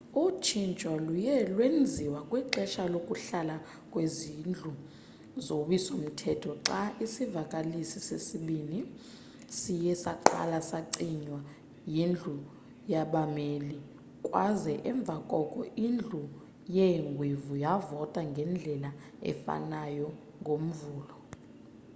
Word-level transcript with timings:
utshintsho 0.25 0.91
luye 1.05 1.35
lwenziwa 1.51 2.19
kwixesha 2.29 2.83
lokuhlala 2.93 3.55
kwezindlu 3.91 4.71
zowiso 5.45 5.93
mthetho 6.03 6.51
xa 6.67 6.81
isivakalisi 7.05 7.99
sesibini 8.07 8.77
siye 9.57 9.93
saqala 10.03 10.57
sacinywa 10.69 11.39
yindlu 11.95 12.35
yabameli 12.91 13.77
kwaza 14.25 14.73
emva 14.89 15.15
koko 15.31 15.59
indlu 15.85 16.21
yeengwevu 16.75 17.53
yavota 17.63 18.21
ngendlela 18.31 18.89
efanayo 19.31 20.07
ngomvulo 20.41 21.15